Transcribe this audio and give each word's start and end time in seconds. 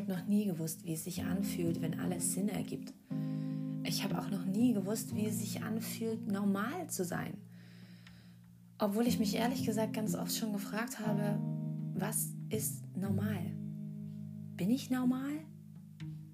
habe 0.00 0.12
noch 0.12 0.26
nie 0.26 0.46
gewusst, 0.46 0.84
wie 0.84 0.94
es 0.94 1.04
sich 1.04 1.24
anfühlt, 1.24 1.82
wenn 1.82 2.00
alles 2.00 2.32
Sinn 2.32 2.48
ergibt. 2.48 2.94
Ich 3.84 4.02
habe 4.02 4.18
auch 4.18 4.30
noch 4.30 4.46
nie 4.46 4.72
gewusst, 4.72 5.14
wie 5.14 5.26
es 5.26 5.40
sich 5.40 5.62
anfühlt, 5.62 6.26
normal 6.26 6.88
zu 6.88 7.04
sein. 7.04 7.34
Obwohl 8.78 9.06
ich 9.06 9.18
mich 9.18 9.36
ehrlich 9.36 9.66
gesagt 9.66 9.92
ganz 9.92 10.14
oft 10.14 10.34
schon 10.34 10.52
gefragt 10.52 11.00
habe, 11.00 11.38
was 11.94 12.30
ist 12.48 12.82
normal? 12.96 13.40
Bin 14.56 14.70
ich 14.70 14.90
normal? 14.90 15.32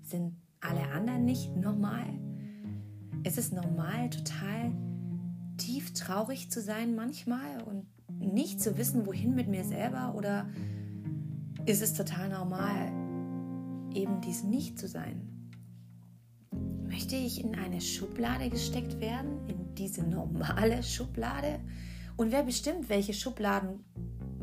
Sind 0.02 0.36
alle 0.60 0.88
anderen 0.92 1.24
nicht 1.24 1.56
normal? 1.56 2.06
Ist 3.24 3.38
es 3.38 3.50
normal, 3.50 4.10
total 4.10 4.72
tief 5.56 5.92
traurig 5.92 6.50
zu 6.50 6.60
sein 6.60 6.94
manchmal 6.94 7.62
und 7.64 7.86
nicht 8.20 8.60
zu 8.60 8.78
wissen, 8.78 9.06
wohin 9.06 9.34
mit 9.34 9.48
mir 9.48 9.64
selber? 9.64 10.14
Oder 10.14 10.48
ist 11.64 11.82
es 11.82 11.94
total 11.94 12.28
normal, 12.28 13.05
eben 13.96 14.20
dies 14.20 14.44
nicht 14.44 14.78
zu 14.78 14.86
sein? 14.86 15.50
Möchte 16.86 17.16
ich 17.16 17.42
in 17.42 17.54
eine 17.54 17.80
Schublade 17.80 18.48
gesteckt 18.50 19.00
werden, 19.00 19.48
in 19.48 19.74
diese 19.74 20.06
normale 20.06 20.82
Schublade? 20.82 21.60
Und 22.16 22.30
wer 22.30 22.42
bestimmt, 22.42 22.88
welche 22.88 23.12
Schubladen 23.12 23.80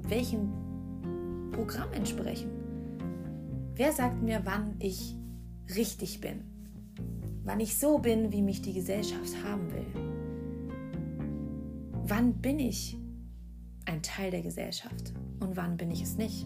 welchem 0.10 1.52
Programm 1.52 1.92
entsprechen? 1.94 2.52
Wer 3.76 3.92
sagt 3.92 4.22
mir, 4.22 4.42
wann 4.44 4.76
ich 4.80 5.16
richtig 5.76 6.20
bin? 6.22 6.44
Wann 7.44 7.60
ich 7.60 7.78
so 7.78 7.98
bin, 7.98 8.32
wie 8.32 8.42
mich 8.42 8.62
die 8.62 8.74
Gesellschaft 8.74 9.34
haben 9.44 9.72
will? 9.72 9.86
Wann 12.06 12.36
bin 12.42 12.60
ich 12.60 12.98
ein 13.86 14.02
Teil 14.02 14.32
der 14.32 14.42
Gesellschaft 14.42 15.14
und 15.40 15.56
wann 15.56 15.78
bin 15.78 15.92
ich 15.92 16.02
es 16.02 16.18
nicht? 16.18 16.46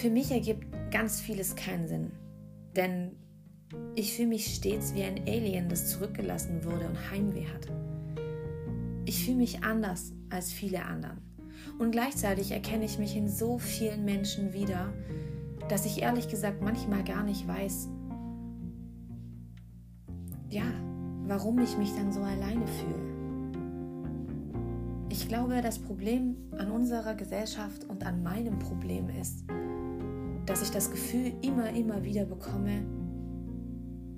Für 0.00 0.08
mich 0.08 0.30
ergibt 0.30 0.66
ganz 0.90 1.20
vieles 1.20 1.54
keinen 1.56 1.86
Sinn, 1.86 2.12
denn 2.74 3.16
ich 3.94 4.14
fühle 4.14 4.28
mich 4.28 4.54
stets 4.54 4.94
wie 4.94 5.02
ein 5.02 5.18
Alien, 5.28 5.68
das 5.68 5.90
zurückgelassen 5.90 6.64
wurde 6.64 6.88
und 6.88 7.10
Heimweh 7.10 7.44
hat. 7.44 7.66
Ich 9.04 9.22
fühle 9.22 9.36
mich 9.36 9.62
anders 9.62 10.14
als 10.30 10.54
viele 10.54 10.86
anderen. 10.86 11.18
Und 11.78 11.90
gleichzeitig 11.90 12.50
erkenne 12.50 12.86
ich 12.86 12.98
mich 12.98 13.14
in 13.14 13.28
so 13.28 13.58
vielen 13.58 14.06
Menschen 14.06 14.54
wieder, 14.54 14.90
dass 15.68 15.84
ich 15.84 16.00
ehrlich 16.00 16.30
gesagt 16.30 16.62
manchmal 16.62 17.04
gar 17.04 17.22
nicht 17.22 17.46
weiß, 17.46 17.90
ja, 20.48 20.64
warum 21.26 21.58
ich 21.58 21.76
mich 21.76 21.94
dann 21.94 22.10
so 22.10 22.20
alleine 22.20 22.66
fühle. 22.66 23.10
Ich 25.10 25.28
glaube, 25.28 25.60
das 25.60 25.78
Problem 25.78 26.36
an 26.56 26.70
unserer 26.70 27.14
Gesellschaft 27.14 27.84
und 27.84 28.06
an 28.06 28.22
meinem 28.22 28.58
Problem 28.58 29.10
ist, 29.10 29.44
dass 30.50 30.62
ich 30.62 30.72
das 30.72 30.90
Gefühl 30.90 31.32
immer, 31.42 31.70
immer 31.70 32.02
wieder 32.02 32.24
bekomme, 32.24 32.82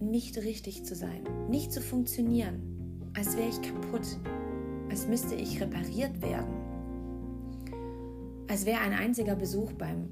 nicht 0.01 0.39
richtig 0.39 0.83
zu 0.83 0.95
sein, 0.95 1.25
nicht 1.51 1.71
zu 1.71 1.83
funktionieren, 1.83 3.11
als 3.15 3.37
wäre 3.37 3.51
ich 3.51 3.61
kaputt, 3.61 4.19
als 4.89 5.07
müsste 5.07 5.35
ich 5.35 5.61
repariert 5.61 6.23
werden, 6.23 6.55
als 8.49 8.65
wäre 8.65 8.81
ein 8.81 8.95
einziger 8.95 9.37
Besuch 9.37 9.75
beim 9.75 10.09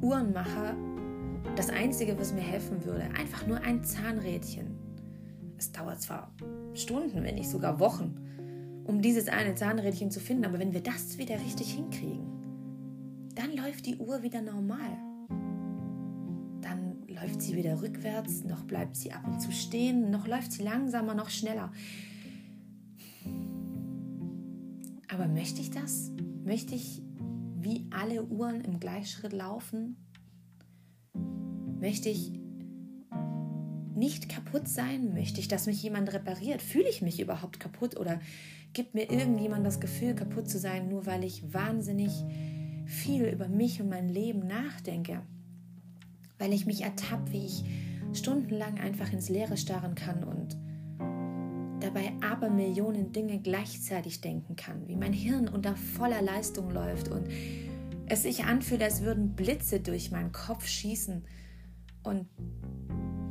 Uhrenmacher 0.00 0.76
das 1.56 1.70
Einzige, 1.70 2.16
was 2.20 2.32
mir 2.32 2.40
helfen 2.40 2.84
würde. 2.84 3.02
Einfach 3.18 3.44
nur 3.48 3.60
ein 3.60 3.82
Zahnrädchen. 3.82 4.78
Es 5.56 5.72
dauert 5.72 6.00
zwar 6.00 6.32
Stunden, 6.74 7.24
wenn 7.24 7.34
nicht 7.34 7.50
sogar 7.50 7.80
Wochen, 7.80 8.14
um 8.84 9.02
dieses 9.02 9.26
eine 9.26 9.56
Zahnrädchen 9.56 10.12
zu 10.12 10.20
finden, 10.20 10.44
aber 10.44 10.60
wenn 10.60 10.72
wir 10.72 10.84
das 10.84 11.18
wieder 11.18 11.34
richtig 11.34 11.74
hinkriegen, 11.74 12.28
dann 13.34 13.56
läuft 13.56 13.86
die 13.86 13.96
Uhr 13.96 14.22
wieder 14.22 14.40
normal 14.40 15.07
läuft 17.20 17.42
sie 17.42 17.56
wieder 17.56 17.80
rückwärts, 17.82 18.44
noch 18.44 18.64
bleibt 18.64 18.96
sie 18.96 19.12
ab 19.12 19.26
und 19.26 19.40
zu 19.40 19.52
stehen, 19.52 20.10
noch 20.10 20.26
läuft 20.26 20.52
sie 20.52 20.62
langsamer, 20.62 21.14
noch 21.14 21.30
schneller. 21.30 21.72
Aber 25.08 25.26
möchte 25.26 25.60
ich 25.60 25.70
das? 25.70 26.12
Möchte 26.44 26.74
ich 26.74 27.02
wie 27.60 27.86
alle 27.90 28.24
Uhren 28.24 28.60
im 28.60 28.78
Gleichschritt 28.78 29.32
laufen? 29.32 29.96
Möchte 31.80 32.08
ich 32.08 32.32
nicht 33.94 34.28
kaputt 34.28 34.68
sein? 34.68 35.12
Möchte 35.12 35.40
ich, 35.40 35.48
dass 35.48 35.66
mich 35.66 35.82
jemand 35.82 36.12
repariert? 36.12 36.62
Fühle 36.62 36.88
ich 36.88 37.02
mich 37.02 37.20
überhaupt 37.20 37.58
kaputt 37.58 37.96
oder 37.96 38.20
gibt 38.72 38.94
mir 38.94 39.10
irgendjemand 39.10 39.66
das 39.66 39.80
Gefühl, 39.80 40.14
kaputt 40.14 40.48
zu 40.48 40.58
sein, 40.58 40.88
nur 40.88 41.06
weil 41.06 41.24
ich 41.24 41.52
wahnsinnig 41.52 42.12
viel 42.86 43.24
über 43.24 43.48
mich 43.48 43.80
und 43.80 43.88
mein 43.88 44.08
Leben 44.08 44.46
nachdenke? 44.46 45.22
Weil 46.38 46.52
ich 46.52 46.66
mich 46.66 46.82
ertappe, 46.82 47.32
wie 47.32 47.46
ich 47.46 47.64
stundenlang 48.12 48.78
einfach 48.78 49.12
ins 49.12 49.28
Leere 49.28 49.56
starren 49.56 49.94
kann 49.94 50.24
und 50.24 50.56
dabei 51.80 52.12
aber 52.28 52.50
Millionen 52.50 53.12
Dinge 53.12 53.38
gleichzeitig 53.38 54.20
denken 54.20 54.56
kann, 54.56 54.88
wie 54.88 54.96
mein 54.96 55.12
Hirn 55.12 55.48
unter 55.48 55.76
voller 55.76 56.22
Leistung 56.22 56.70
läuft 56.70 57.08
und 57.08 57.28
es 58.06 58.22
sich 58.22 58.44
anfühlt, 58.44 58.82
als 58.82 59.02
würden 59.02 59.34
Blitze 59.34 59.80
durch 59.80 60.10
meinen 60.10 60.32
Kopf 60.32 60.66
schießen 60.66 61.24
und 62.02 62.26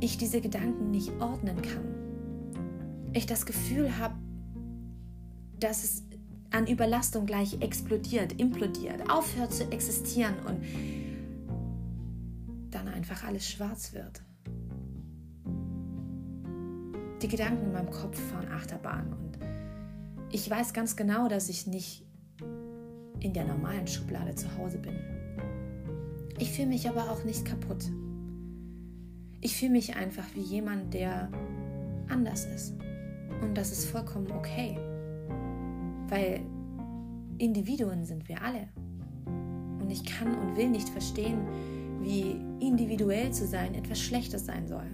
ich 0.00 0.18
diese 0.18 0.40
Gedanken 0.40 0.90
nicht 0.90 1.10
ordnen 1.20 1.60
kann. 1.62 3.12
Ich 3.12 3.26
das 3.26 3.46
Gefühl 3.46 3.98
habe, 3.98 4.14
dass 5.58 5.82
es 5.82 6.04
an 6.50 6.66
Überlastung 6.66 7.26
gleich 7.26 7.60
explodiert, 7.60 8.40
implodiert, 8.40 9.10
aufhört 9.10 9.52
zu 9.52 9.70
existieren 9.70 10.34
und 10.46 10.64
einfach 12.98 13.22
alles 13.22 13.48
schwarz 13.48 13.92
wird. 13.92 14.24
Die 17.22 17.28
Gedanken 17.28 17.66
in 17.66 17.72
meinem 17.72 17.90
Kopf 17.90 18.18
fahren 18.18 18.48
Achterbahn 18.48 19.12
und 19.12 19.38
ich 20.32 20.50
weiß 20.50 20.72
ganz 20.72 20.96
genau, 20.96 21.28
dass 21.28 21.48
ich 21.48 21.68
nicht 21.68 22.04
in 23.20 23.32
der 23.32 23.44
normalen 23.44 23.86
Schublade 23.86 24.34
zu 24.34 24.48
Hause 24.58 24.78
bin. 24.78 24.94
Ich 26.40 26.50
fühle 26.50 26.68
mich 26.68 26.88
aber 26.88 27.08
auch 27.08 27.22
nicht 27.22 27.44
kaputt. 27.44 27.84
Ich 29.40 29.56
fühle 29.56 29.72
mich 29.72 29.94
einfach 29.94 30.26
wie 30.34 30.42
jemand, 30.42 30.92
der 30.92 31.30
anders 32.08 32.46
ist. 32.46 32.74
Und 33.42 33.54
das 33.56 33.70
ist 33.70 33.84
vollkommen 33.86 34.32
okay. 34.32 34.76
Weil 36.08 36.40
Individuen 37.38 38.04
sind 38.04 38.28
wir 38.28 38.42
alle. 38.42 38.68
Und 39.80 39.88
ich 39.88 40.04
kann 40.04 40.36
und 40.36 40.56
will 40.56 40.68
nicht 40.68 40.88
verstehen, 40.88 41.38
wie 42.00 42.36
individuell 42.60 43.32
zu 43.32 43.46
sein 43.46 43.74
etwas 43.74 44.00
Schlechtes 44.00 44.46
sein 44.46 44.66
soll, 44.66 44.86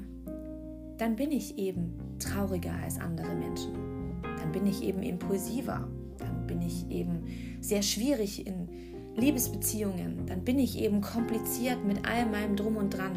dann 0.98 1.16
bin 1.16 1.32
ich 1.32 1.59
eben 1.59 1.94
trauriger 2.19 2.75
als 2.82 3.00
andere 3.00 3.34
Menschen. 3.34 3.72
Dann 4.22 4.53
bin 4.53 4.66
ich 4.66 4.82
eben 4.82 5.03
impulsiver. 5.03 5.88
Dann 6.19 6.47
bin 6.47 6.62
ich 6.62 6.88
eben 6.91 7.25
sehr 7.60 7.82
schwierig 7.82 8.47
in 8.47 8.69
Liebesbeziehungen. 9.16 10.26
Dann 10.26 10.44
bin 10.44 10.59
ich 10.59 10.78
eben 10.78 11.00
kompliziert 11.00 11.84
mit 11.84 12.06
all 12.06 12.26
meinem 12.26 12.56
Drum 12.56 12.76
und 12.76 12.97
Dran. 12.97 13.12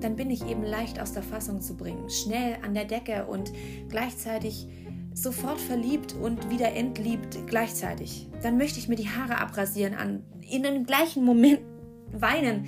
Dann 0.00 0.16
bin 0.16 0.30
ich 0.30 0.46
eben 0.46 0.62
leicht 0.62 1.00
aus 1.00 1.12
der 1.12 1.22
Fassung 1.22 1.60
zu 1.60 1.76
bringen. 1.76 2.08
Schnell 2.08 2.56
an 2.62 2.74
der 2.74 2.84
Decke 2.84 3.26
und 3.26 3.52
gleichzeitig 3.88 4.68
sofort 5.12 5.60
verliebt 5.60 6.14
und 6.14 6.50
wieder 6.50 6.72
entliebt 6.72 7.38
gleichzeitig. 7.46 8.28
Dann 8.42 8.56
möchte 8.56 8.78
ich 8.78 8.88
mir 8.88 8.96
die 8.96 9.08
Haare 9.08 9.38
abrasieren, 9.38 9.94
an, 9.94 10.22
in 10.48 10.62
dem 10.62 10.84
gleichen 10.84 11.24
Moment 11.24 11.60
weinen 12.12 12.64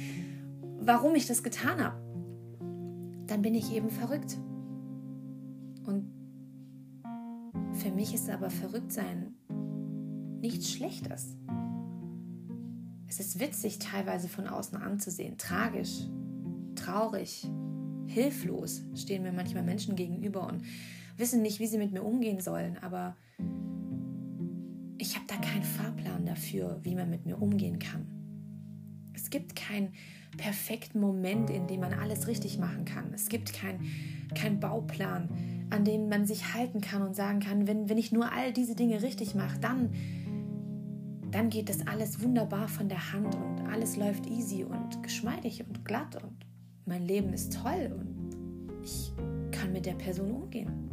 warum 0.84 1.15
ich 1.15 1.26
das 1.26 1.43
getan 1.43 1.82
habe, 1.82 1.97
dann 3.26 3.43
bin 3.43 3.54
ich 3.54 3.75
eben 3.75 3.91
verrückt. 3.91 4.37
Und 5.87 6.10
für 7.75 7.91
mich 7.91 8.15
ist 8.15 8.28
aber 8.28 8.50
verrückt 8.50 8.92
sein 8.92 9.34
nichts 10.41 10.72
Schlechtes. 10.72 11.36
Es 13.07 13.21
ist 13.21 13.39
witzig 13.39 13.78
teilweise 13.78 14.28
von 14.28 14.48
außen 14.48 14.77
anzusehen, 14.77 15.39
tragisch, 15.39 16.09
traurig, 16.74 17.47
hilflos 18.07 18.83
stehen 18.95 19.22
mir 19.22 19.33
manchmal 19.33 19.62
Menschen 19.62 19.95
gegenüber 19.97 20.48
und 20.48 20.62
wissen 21.16 21.42
nicht, 21.42 21.60
wie 21.60 21.66
sie 21.66 21.78
mit 21.78 21.92
mir 21.92 22.03
umgehen 22.03 22.41
sollen, 22.41 22.77
aber 22.78 23.16
ich 24.98 25.15
habe 25.15 25.27
da 25.28 25.36
keinen 25.36 25.62
Fahrplan 25.62 26.27
dafür, 26.27 26.80
wie 26.83 26.95
man 26.95 27.10
mit 27.10 27.27
mir 27.27 27.41
umgehen 27.41 27.78
kann. 27.78 28.07
Es 29.15 29.30
gibt 29.30 29.54
kein 29.54 29.92
perfekten 30.37 31.01
Moment, 31.01 31.51
in 31.51 31.67
dem 31.67 31.81
man 31.81 31.93
alles 31.95 32.27
richtig 32.27 32.59
machen 32.59 32.84
kann. 32.84 33.13
Es 33.15 33.29
gibt 33.29 33.53
keinen 33.53 33.81
kein 34.34 34.61
Bauplan, 34.61 35.29
an 35.71 35.84
dem 35.84 36.09
man 36.09 36.27
sich 36.27 36.55
halten 36.55 36.81
kann 36.81 37.03
und 37.03 37.15
sagen 37.15 37.41
kann, 37.41 37.67
wenn, 37.67 37.89
wenn 37.89 37.99
ich 37.99 38.13
nur 38.13 38.33
all 38.33 38.53
diese 38.53 38.75
Dinge 38.75 39.03
richtig 39.03 39.34
mache, 39.34 39.59
dann, 39.59 39.91
dann 41.31 41.51
geht 41.51 41.69
das 41.69 41.87
alles 41.87 42.23
wunderbar 42.23 42.69
von 42.69 42.89
der 42.89 43.13
Hand 43.13 43.34
und 43.34 43.67
alles 43.71 43.97
läuft 43.97 44.27
easy 44.27 44.65
und 44.65 45.03
geschmeidig 45.03 45.65
und 45.67 45.84
glatt 45.84 46.17
und 46.23 46.47
mein 46.84 47.07
Leben 47.07 47.33
ist 47.33 47.59
toll 47.63 47.95
und 47.99 48.83
ich 48.83 49.13
kann 49.53 49.73
mit 49.73 49.87
der 49.87 49.95
Person 49.95 50.31
umgehen. 50.31 50.93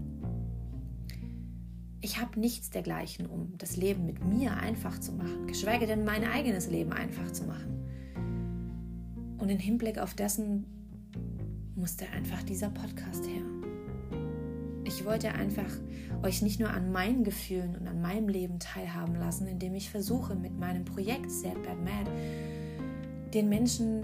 Ich 2.02 2.22
habe 2.22 2.40
nichts 2.40 2.70
dergleichen, 2.70 3.26
um 3.26 3.58
das 3.58 3.76
Leben 3.76 4.06
mit 4.06 4.24
mir 4.24 4.56
einfach 4.56 5.00
zu 5.00 5.12
machen, 5.12 5.48
geschweige 5.48 5.86
denn 5.86 6.06
mein 6.06 6.24
eigenes 6.24 6.70
Leben 6.70 6.94
einfach 6.94 7.32
zu 7.32 7.44
machen. 7.44 7.89
Und 9.40 9.50
im 9.50 9.58
Hinblick 9.58 9.98
auf 9.98 10.14
dessen 10.14 10.66
musste 11.76 12.06
einfach 12.10 12.44
dieser 12.44 12.70
Podcast 12.70 13.26
her. 13.26 13.42
Ich 14.84 15.06
wollte 15.06 15.34
einfach 15.34 15.72
euch 16.24 16.42
nicht 16.42 16.60
nur 16.60 16.70
an 16.70 16.92
meinen 16.92 17.24
Gefühlen 17.24 17.76
und 17.76 17.88
an 17.88 18.02
meinem 18.02 18.28
Leben 18.28 18.60
teilhaben 18.60 19.16
lassen, 19.16 19.48
indem 19.48 19.76
ich 19.76 19.90
versuche, 19.90 20.36
mit 20.36 20.60
meinem 20.60 20.84
Projekt 20.84 21.32
Sad 21.32 21.62
Bad 21.64 21.80
Mad 21.84 22.12
den 23.34 23.48
Menschen 23.48 24.04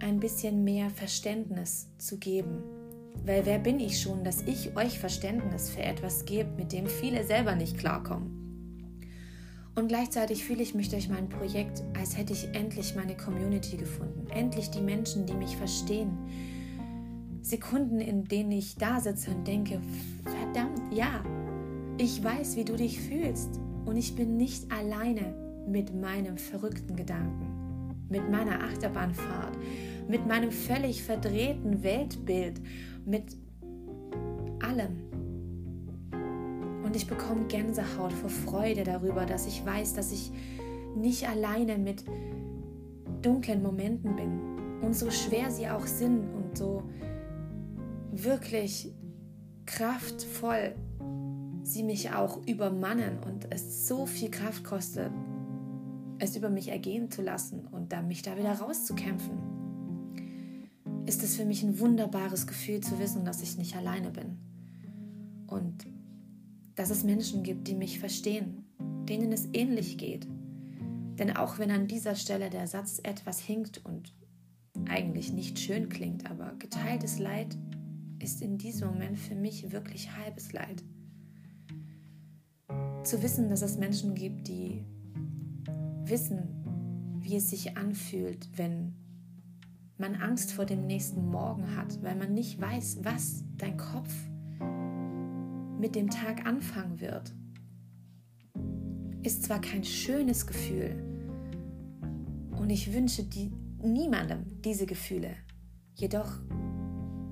ein 0.00 0.20
bisschen 0.20 0.62
mehr 0.64 0.90
Verständnis 0.90 1.88
zu 1.98 2.18
geben. 2.18 2.62
Weil 3.24 3.46
wer 3.46 3.58
bin 3.58 3.80
ich 3.80 4.00
schon, 4.00 4.22
dass 4.22 4.42
ich 4.42 4.76
euch 4.76 4.98
Verständnis 4.98 5.70
für 5.70 5.82
etwas 5.82 6.24
gebe, 6.24 6.50
mit 6.56 6.72
dem 6.72 6.86
viele 6.86 7.24
selber 7.24 7.56
nicht 7.56 7.78
klarkommen? 7.78 8.47
Und 9.78 9.86
gleichzeitig 9.86 10.44
fühle 10.44 10.62
ich 10.62 10.74
mich 10.74 10.88
durch 10.88 11.08
mein 11.08 11.28
Projekt, 11.28 11.84
als 11.96 12.18
hätte 12.18 12.32
ich 12.32 12.48
endlich 12.52 12.96
meine 12.96 13.16
Community 13.16 13.76
gefunden. 13.76 14.26
Endlich 14.30 14.70
die 14.70 14.80
Menschen, 14.80 15.24
die 15.24 15.34
mich 15.34 15.56
verstehen. 15.56 16.18
Sekunden, 17.42 18.00
in 18.00 18.24
denen 18.24 18.50
ich 18.50 18.74
da 18.74 19.00
sitze 19.00 19.30
und 19.30 19.46
denke, 19.46 19.80
verdammt, 20.24 20.92
ja, 20.92 21.22
ich 21.96 22.22
weiß, 22.22 22.56
wie 22.56 22.64
du 22.64 22.76
dich 22.76 23.00
fühlst. 23.00 23.60
Und 23.84 23.96
ich 23.96 24.16
bin 24.16 24.36
nicht 24.36 24.70
alleine 24.72 25.32
mit 25.68 25.94
meinem 25.94 26.38
verrückten 26.38 26.96
Gedanken 26.96 27.58
mit 28.10 28.30
meiner 28.30 28.62
Achterbahnfahrt, 28.64 29.56
mit 30.08 30.26
meinem 30.26 30.50
völlig 30.50 31.02
verdrehten 31.02 31.82
Weltbild, 31.82 32.60
mit 33.04 33.36
allem. 34.60 35.07
Ich 36.98 37.06
bekomme 37.06 37.46
Gänsehaut 37.46 38.12
vor 38.12 38.28
Freude 38.28 38.82
darüber, 38.82 39.24
dass 39.24 39.46
ich 39.46 39.64
weiß, 39.64 39.94
dass 39.94 40.10
ich 40.10 40.32
nicht 40.96 41.28
alleine 41.28 41.78
mit 41.78 42.02
dunklen 43.22 43.62
Momenten 43.62 44.16
bin. 44.16 44.80
Und 44.82 44.96
so 44.96 45.08
schwer 45.08 45.52
sie 45.52 45.68
auch 45.68 45.86
sind 45.86 46.24
und 46.34 46.58
so 46.58 46.82
wirklich 48.10 48.92
kraftvoll 49.64 50.74
sie 51.62 51.84
mich 51.84 52.10
auch 52.10 52.44
übermannen 52.48 53.20
und 53.24 53.46
es 53.50 53.86
so 53.86 54.04
viel 54.04 54.32
Kraft 54.32 54.64
kostet, 54.64 55.12
es 56.18 56.34
über 56.34 56.50
mich 56.50 56.66
ergehen 56.66 57.12
zu 57.12 57.22
lassen 57.22 57.64
und 57.68 57.92
dann 57.92 58.08
mich 58.08 58.22
da 58.22 58.36
wieder 58.36 58.54
rauszukämpfen, 58.54 59.38
ist 61.06 61.22
es 61.22 61.36
für 61.36 61.44
mich 61.44 61.62
ein 61.62 61.78
wunderbares 61.78 62.48
Gefühl 62.48 62.80
zu 62.80 62.98
wissen, 62.98 63.24
dass 63.24 63.40
ich 63.40 63.56
nicht 63.56 63.76
alleine 63.76 64.10
bin. 64.10 64.40
Und 65.46 65.86
dass 66.78 66.90
es 66.90 67.02
Menschen 67.02 67.42
gibt, 67.42 67.66
die 67.66 67.74
mich 67.74 67.98
verstehen, 67.98 68.64
denen 69.08 69.32
es 69.32 69.48
ähnlich 69.52 69.98
geht. 69.98 70.28
Denn 71.18 71.36
auch 71.36 71.58
wenn 71.58 71.72
an 71.72 71.88
dieser 71.88 72.14
Stelle 72.14 72.50
der 72.50 72.68
Satz 72.68 73.00
etwas 73.02 73.40
hinkt 73.40 73.84
und 73.84 74.14
eigentlich 74.88 75.32
nicht 75.32 75.58
schön 75.58 75.88
klingt, 75.88 76.30
aber 76.30 76.54
geteiltes 76.60 77.18
Leid 77.18 77.58
ist 78.20 78.42
in 78.42 78.58
diesem 78.58 78.90
Moment 78.90 79.18
für 79.18 79.34
mich 79.34 79.72
wirklich 79.72 80.16
halbes 80.16 80.52
Leid. 80.52 80.84
Zu 83.02 83.24
wissen, 83.24 83.48
dass 83.48 83.62
es 83.62 83.76
Menschen 83.76 84.14
gibt, 84.14 84.46
die 84.46 84.84
wissen, 86.04 87.18
wie 87.18 87.34
es 87.34 87.50
sich 87.50 87.76
anfühlt, 87.76 88.48
wenn 88.56 88.94
man 89.96 90.14
Angst 90.14 90.52
vor 90.52 90.64
dem 90.64 90.86
nächsten 90.86 91.26
Morgen 91.26 91.74
hat, 91.74 92.00
weil 92.04 92.14
man 92.14 92.34
nicht 92.34 92.60
weiß, 92.60 93.00
was 93.02 93.42
dein 93.56 93.76
Kopf 93.76 94.14
mit 95.78 95.94
dem 95.94 96.10
Tag 96.10 96.46
anfangen 96.46 97.00
wird. 97.00 97.32
Ist 99.22 99.44
zwar 99.44 99.60
kein 99.60 99.84
schönes 99.84 100.46
Gefühl 100.46 100.96
und 102.58 102.70
ich 102.70 102.92
wünsche 102.92 103.24
die, 103.24 103.52
niemandem 103.82 104.44
diese 104.62 104.86
Gefühle, 104.86 105.30
jedoch 105.94 106.40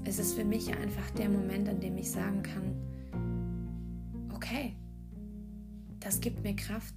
ist 0.05 0.21
es 0.21 0.35
für 0.35 0.45
mich 0.45 0.75
einfach 0.77 1.11
der 1.11 1.29
Moment, 1.29 1.69
an 1.69 1.81
dem 1.81 1.97
ich 1.97 2.11
sagen 2.11 2.43
kann, 2.43 2.77
okay, 4.35 4.77
das 5.99 6.21
gibt 6.21 6.45
mir 6.45 6.55
Kraft, 6.55 6.95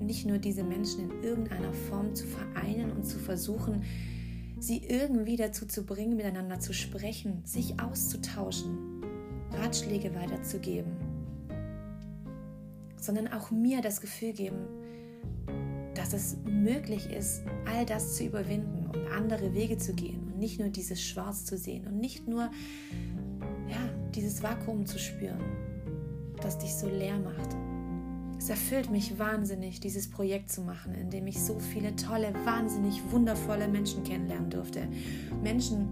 nicht 0.00 0.26
nur 0.26 0.38
diese 0.38 0.64
Menschen 0.64 1.10
in 1.10 1.22
irgendeiner 1.22 1.72
Form 1.72 2.14
zu 2.14 2.26
vereinen 2.26 2.90
und 2.92 3.04
zu 3.04 3.18
versuchen, 3.18 3.82
sie 4.58 4.78
irgendwie 4.78 5.36
dazu 5.36 5.66
zu 5.66 5.84
bringen, 5.84 6.16
miteinander 6.16 6.58
zu 6.58 6.72
sprechen, 6.72 7.44
sich 7.44 7.78
auszutauschen, 7.80 8.95
Ratschläge 9.66 10.14
weiterzugeben, 10.14 10.92
sondern 13.00 13.26
auch 13.32 13.50
mir 13.50 13.80
das 13.80 14.00
Gefühl 14.00 14.32
geben, 14.32 14.58
dass 15.94 16.12
es 16.12 16.36
möglich 16.44 17.10
ist, 17.10 17.42
all 17.64 17.84
das 17.84 18.14
zu 18.14 18.24
überwinden 18.24 18.86
und 18.86 19.08
andere 19.08 19.54
Wege 19.54 19.76
zu 19.76 19.92
gehen 19.92 20.22
und 20.28 20.38
nicht 20.38 20.60
nur 20.60 20.68
dieses 20.68 21.02
Schwarz 21.02 21.44
zu 21.44 21.58
sehen 21.58 21.84
und 21.88 21.98
nicht 21.98 22.28
nur 22.28 22.42
ja, 23.68 24.10
dieses 24.14 24.40
Vakuum 24.40 24.86
zu 24.86 25.00
spüren, 25.00 25.42
das 26.40 26.58
dich 26.58 26.72
so 26.72 26.88
leer 26.88 27.18
macht. 27.18 27.56
Es 28.38 28.48
erfüllt 28.48 28.90
mich 28.90 29.18
wahnsinnig, 29.18 29.80
dieses 29.80 30.08
Projekt 30.08 30.52
zu 30.52 30.60
machen, 30.60 30.94
in 30.94 31.10
dem 31.10 31.26
ich 31.26 31.42
so 31.42 31.58
viele 31.58 31.96
tolle, 31.96 32.32
wahnsinnig 32.44 33.02
wundervolle 33.10 33.66
Menschen 33.66 34.04
kennenlernen 34.04 34.50
durfte. 34.50 34.86
Menschen, 35.42 35.88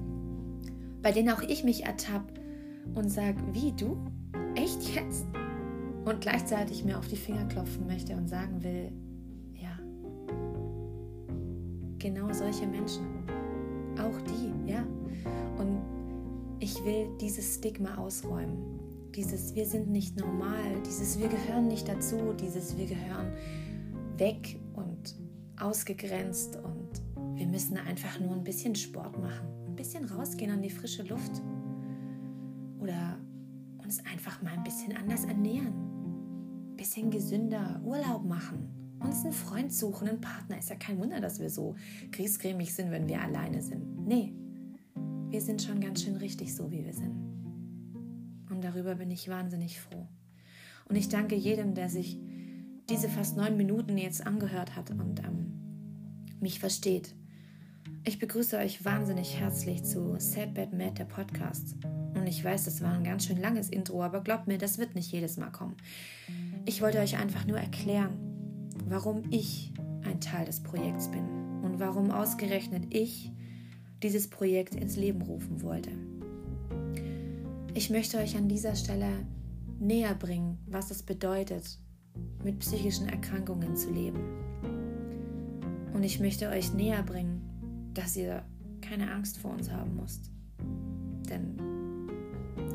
bei 1.03 1.11
denen 1.11 1.31
auch 1.31 1.43
ich 1.43 1.65
mich 1.65 1.85
ertappe 1.85 2.44
und 2.95 3.09
sage, 3.09 3.37
wie 3.53 3.73
du? 3.73 3.97
Echt 4.55 4.95
jetzt? 4.95 5.27
Und 6.05 6.21
gleichzeitig 6.21 6.85
mir 6.85 6.99
auf 6.99 7.09
die 7.09 7.17
Finger 7.17 7.45
klopfen 7.47 7.87
möchte 7.87 8.15
und 8.15 8.29
sagen 8.29 8.63
will, 8.63 8.93
ja, 9.55 9.79
genau 11.99 12.33
solche 12.33 12.67
Menschen. 12.67 13.05
Auch 13.99 14.21
die, 14.23 14.71
ja. 14.71 14.85
Und 15.59 15.81
ich 16.59 16.85
will 16.85 17.09
dieses 17.21 17.55
Stigma 17.57 17.97
ausräumen 17.97 18.75
dieses 19.15 19.55
Wir 19.55 19.67
sind 19.67 19.89
nicht 19.89 20.19
normal, 20.19 20.83
dieses 20.87 21.19
Wir 21.19 21.29
gehören 21.29 21.69
nicht 21.69 21.89
dazu, 21.89 22.35
dieses 22.39 22.77
Wir 22.77 22.87
gehören 22.87 23.33
weg 24.17 24.59
und 24.75 25.15
ausgegrenzt 25.59 26.57
und 26.57 27.37
wir 27.37 27.47
müssen 27.47 27.77
einfach 27.77 28.19
nur 28.21 28.33
ein 28.33 28.45
bisschen 28.45 28.75
Sport 28.75 29.19
machen, 29.21 29.47
ein 29.67 29.77
bisschen 29.77 30.05
rausgehen 30.05 30.51
an 30.51 30.63
die 30.63 30.71
frische 30.71 31.03
Luft 31.05 31.43
oder 32.85 33.19
uns 33.79 34.05
einfach 34.05 34.43
mal 34.43 34.53
ein 34.53 34.63
bisschen 34.63 34.95
anders 34.97 35.25
ernähren, 35.25 35.73
ein 36.73 36.77
bisschen 36.77 37.11
gesünder 37.11 37.81
Urlaub 37.83 38.25
machen, 38.25 38.69
uns 39.01 39.25
einen 39.25 39.33
Freund 39.33 39.73
suchen, 39.73 40.09
einen 40.09 40.21
Partner. 40.21 40.59
Ist 40.59 40.71
ja 40.71 40.77
kein 40.77 40.99
Wunder, 40.99 41.21
dass 41.21 41.41
wir 41.41 41.51
so 41.51 41.77
griesgrämig 42.13 42.75
sind, 42.75 42.91
wenn 42.91 43.09
wir 43.09 43.21
alleine 43.21 43.63
sind. 43.63 44.07
Nee, 44.07 44.35
wir 45.29 45.41
sind 45.41 45.63
schon 45.63 45.81
ganz 45.81 46.03
schön 46.03 46.17
richtig 46.17 46.55
so, 46.55 46.71
wie 46.71 46.85
wir 46.85 46.93
sind. 46.93 47.17
Und 48.51 48.63
darüber 48.63 48.95
bin 48.95 49.11
ich 49.11 49.29
wahnsinnig 49.29 49.81
froh. 49.81 50.07
Und 50.87 50.97
ich 50.97 51.09
danke 51.09 51.35
jedem, 51.35 51.75
der 51.75 51.89
sich 51.89 52.19
diese 52.91 53.09
fast 53.09 53.37
neun 53.37 53.57
Minuten 53.57 53.97
jetzt 53.97 54.27
angehört 54.27 54.77
hat 54.77 54.91
und 54.91 55.21
ähm, 55.21 55.55
mich 56.41 56.61
versteht. 56.61 57.15
Ich 58.05 58.19
begrüße 58.19 58.59
euch 58.59 58.85
wahnsinnig 58.85 59.41
herzlich 59.41 59.83
zu 59.85 60.17
Sad 60.19 60.53
Bad 60.53 60.75
Mad, 60.75 60.93
der 60.99 61.07
Podcast. 61.07 61.77
Und 62.15 62.27
ich 62.27 62.45
weiß, 62.45 62.65
das 62.65 62.81
war 62.81 62.93
ein 62.93 63.05
ganz 63.05 63.27
schön 63.27 63.41
langes 63.41 63.69
Intro, 63.69 64.03
aber 64.03 64.21
glaubt 64.21 64.47
mir, 64.47 64.59
das 64.59 64.79
wird 64.79 64.95
nicht 64.95 65.11
jedes 65.11 65.37
Mal 65.37 65.51
kommen. 65.51 65.77
Ich 66.65 66.81
wollte 66.81 66.99
euch 66.99 67.19
einfach 67.19 67.47
nur 67.47 67.59
erklären, 67.59 68.17
warum 68.89 69.23
ich 69.31 69.73
ein 70.05 70.21
Teil 70.21 70.47
des 70.47 70.63
Projekts 70.63 71.11
bin 71.11 71.25
und 71.63 71.81
warum 71.81 72.11
ausgerechnet 72.11 72.95
ich 72.95 73.33
dieses 74.03 74.29
Projekt 74.29 74.75
ins 74.75 74.97
Leben 74.97 75.23
rufen 75.23 75.63
wollte. 75.63 75.91
Ich 77.75 77.91
möchte 77.91 78.19
euch 78.19 78.37
an 78.37 78.49
dieser 78.49 78.77
Stelle 78.77 79.09
näher 79.81 80.15
bringen, 80.15 80.59
was 80.67 80.91
es 80.91 81.03
bedeutet, 81.03 81.79
mit 82.45 82.61
psychischen 82.61 83.09
Erkrankungen 83.09 83.77
zu 83.77 83.91
leben. 83.91 84.21
Und 85.93 86.05
ich 86.05 86.21
möchte 86.21 86.49
euch 86.49 86.73
näher 86.73 87.03
bringen, 87.03 87.91
dass 87.95 88.17
ihr 88.17 88.45
keine 88.81 89.11
Angst 89.11 89.39
vor 89.39 89.53
uns 89.53 89.71
haben 89.71 89.97
müsst. 89.97 90.31
Denn 91.29 91.74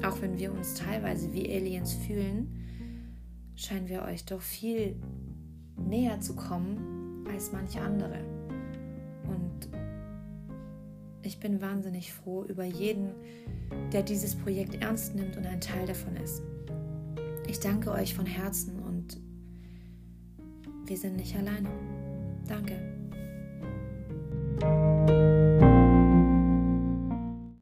auch 0.04 0.22
wenn 0.22 0.38
wir 0.38 0.52
uns 0.52 0.76
teilweise 0.76 1.34
wie 1.34 1.52
Aliens 1.52 1.94
fühlen, 1.94 2.60
scheinen 3.56 3.90
wir 3.90 4.04
euch 4.04 4.26
doch 4.26 4.42
viel 4.42 4.96
näher 5.76 6.20
zu 6.22 6.36
kommen 6.36 7.26
als 7.32 7.52
manche 7.52 7.82
andere. 7.82 8.20
Und 9.28 9.70
ich 11.22 11.40
bin 11.40 11.62
wahnsinnig 11.62 12.14
froh 12.14 12.46
über 12.46 12.64
jeden, 12.64 13.12
der 13.92 14.04
dieses 14.04 14.36
Projekt 14.36 14.82
ernst 14.82 15.16
nimmt 15.16 15.38
und 15.38 15.46
ein 15.46 15.62
Teil 15.62 15.86
davon 15.86 16.16
ist. 16.18 16.42
Ich 17.48 17.60
danke 17.60 17.92
euch 17.92 18.14
von 18.16 18.26
Herzen 18.26 18.80
und 18.80 19.18
wir 20.86 20.98
sind 20.98 21.18
nicht 21.18 21.36
alleine. 21.36 21.70
Danke. 22.48 22.99